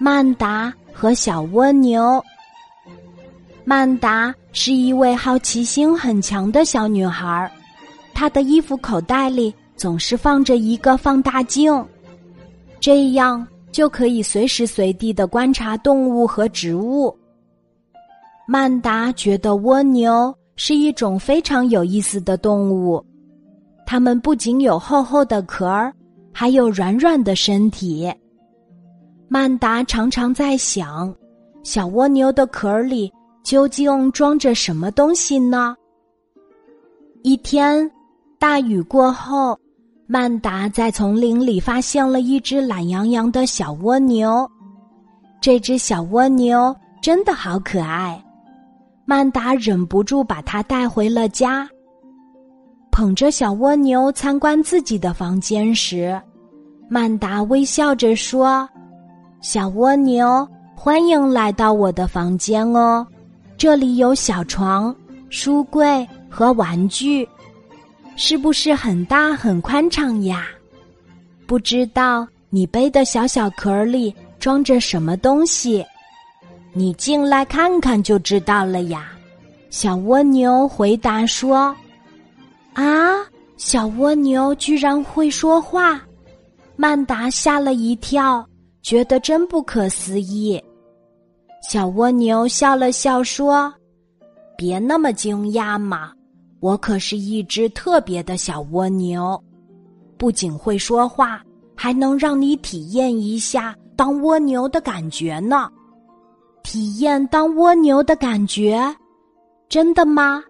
[0.00, 2.24] 曼达和小蜗牛。
[3.64, 7.50] 曼达是一位好奇心很强的小女孩，
[8.14, 11.84] 她的衣服口袋里总是放着一个放大镜，
[12.78, 17.14] 这样就可以随时随地的观察动物和植物。
[18.46, 23.04] 曼达觉得蜗牛是一种非常有意思的动物，
[23.84, 25.92] 它们不仅有厚厚的壳儿，
[26.32, 28.10] 还有软软的身体。
[29.30, 31.14] 曼达常常在想，
[31.62, 35.76] 小蜗牛的壳里究竟装着什么东西呢？
[37.22, 37.90] 一天，
[38.38, 39.58] 大雨过后，
[40.06, 44.50] 曼达在丛林里发现了一只懒洋洋的小蜗牛。
[45.42, 48.24] 这只小蜗牛真的好可爱，
[49.04, 51.68] 曼达忍不住把它带回了家。
[52.90, 56.18] 捧着小蜗牛参观自己的房间时，
[56.88, 58.66] 曼达微笑着说。
[59.40, 63.06] 小蜗牛，欢迎来到我的房间哦！
[63.56, 64.94] 这里有小床、
[65.30, 67.28] 书柜和玩具，
[68.16, 70.46] 是不是很大很宽敞呀？
[71.46, 75.86] 不知道你背的小小壳里装着什么东西？
[76.72, 79.12] 你进来看看就知道了呀！
[79.70, 81.74] 小蜗牛回答说
[82.74, 83.14] ：“啊，
[83.56, 86.00] 小蜗牛居然会说话！”
[86.74, 88.44] 曼达吓了一跳。
[88.82, 90.62] 觉得真不可思议，
[91.62, 93.72] 小蜗牛笑了笑说
[94.56, 96.12] ：“别那么惊讶嘛，
[96.60, 99.38] 我可是一只特别的小蜗牛，
[100.16, 101.42] 不仅会说话，
[101.74, 105.68] 还能让你体验一下当蜗牛的感觉呢。
[106.62, 108.80] 体验当蜗牛的感觉，
[109.68, 110.42] 真的吗？”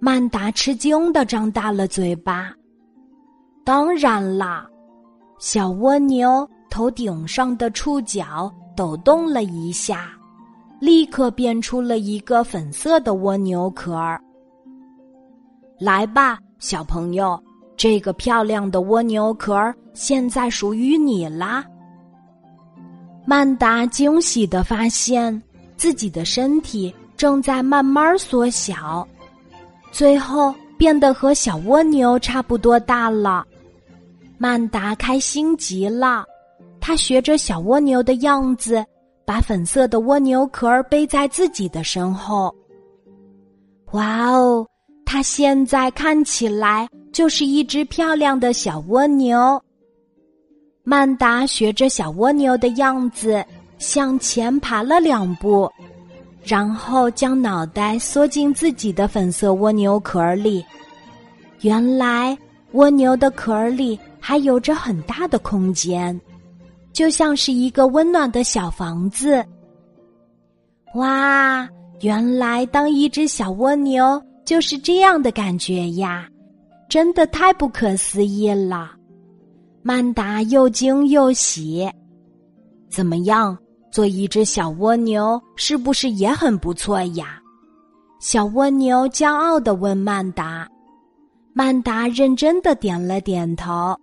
[0.00, 2.52] 曼达吃惊的张大了嘴巴。
[3.64, 4.64] 当然啦，
[5.38, 6.48] 小蜗牛。
[6.78, 10.12] 头顶上的触角抖动了一下，
[10.78, 14.22] 立刻变出了一个粉色的蜗牛壳儿。
[15.76, 17.36] 来吧，小朋友，
[17.76, 21.64] 这个漂亮的蜗牛壳儿现在属于你啦！
[23.26, 25.42] 曼达惊喜的发现
[25.76, 29.04] 自己的身体正在慢慢缩小，
[29.90, 33.44] 最后变得和小蜗牛差不多大了。
[34.38, 36.24] 曼达开心极了。
[36.80, 38.84] 他学着小蜗牛的样子，
[39.24, 42.54] 把粉色的蜗牛壳背在自己的身后。
[43.92, 44.66] 哇哦，
[45.04, 49.60] 它现在看起来就是一只漂亮的小蜗牛。
[50.82, 53.44] 曼达学着小蜗牛的样子
[53.78, 55.70] 向前爬了两步，
[56.42, 60.64] 然后将脑袋缩进自己的粉色蜗牛壳里。
[61.60, 62.36] 原来
[62.72, 66.18] 蜗牛的壳里还有着很大的空间。
[66.98, 69.40] 就像是一个温暖的小房子。
[70.96, 71.68] 哇，
[72.00, 76.28] 原来当一只小蜗牛就是这样的感觉呀，
[76.88, 78.90] 真的太不可思议了！
[79.80, 81.88] 曼达又惊又喜。
[82.90, 83.56] 怎么样，
[83.92, 87.40] 做一只小蜗牛是不是也很不错呀？
[88.18, 90.66] 小蜗牛骄傲的问曼达。
[91.52, 93.96] 曼达认真的点了点头。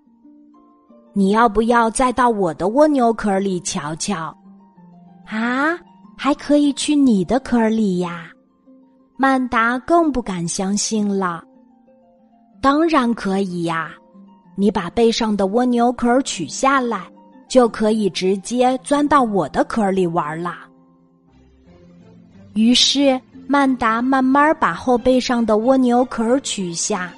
[1.17, 4.35] 你要不要再到我的蜗牛壳里瞧瞧？
[5.25, 5.79] 啊，
[6.17, 8.27] 还可以去你的壳里呀？
[9.15, 11.41] 曼达更不敢相信了。
[12.59, 13.91] 当然可以呀，
[14.57, 17.03] 你把背上的蜗牛壳取下来，
[17.47, 20.67] 就可以直接钻到我的壳里玩啦。
[22.55, 23.17] 于是
[23.47, 27.09] 曼达慢慢把后背上的蜗牛壳取下。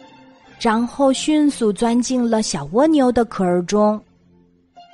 [0.60, 4.00] 然后迅速钻进了小蜗牛的壳儿中，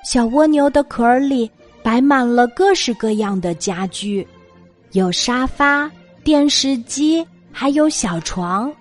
[0.04, 1.50] 小蜗牛的壳儿里
[1.82, 4.28] 摆满了各式各样的家具，
[4.92, 5.90] 有沙发、
[6.24, 8.72] 电视机，还有小床。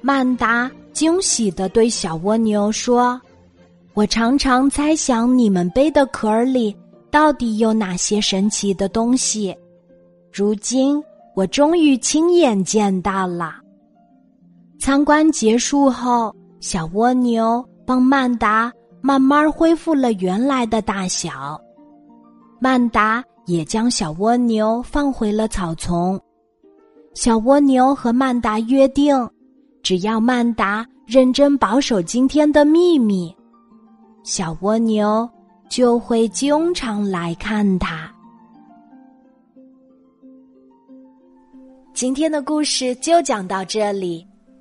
[0.00, 3.20] 曼达惊喜的对小蜗牛说
[3.92, 6.74] ：“我常常猜想你们背的壳儿里
[7.10, 9.54] 到底有哪些神奇的东西，
[10.32, 11.02] 如今
[11.34, 13.56] 我终于亲眼见到了。”
[14.80, 18.72] 参观结束后，小蜗牛帮曼达
[19.02, 21.60] 慢慢恢复了原来的大小。
[22.58, 26.18] 曼达也将小蜗牛放回了草丛。
[27.12, 29.14] 小蜗牛和曼达约定，
[29.82, 33.36] 只要曼达认真保守今天的秘密，
[34.22, 35.28] 小蜗牛
[35.68, 38.10] 就会经常来看它。
[41.92, 44.26] 今天的故事就讲到这里。